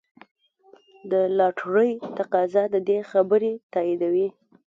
د 1.11 1.13
لاټرۍ 1.37 1.91
تقاضا 2.17 2.63
د 2.73 2.75
دې 2.87 2.99
خبرې 3.11 3.53
تاییدوي. 3.73 4.27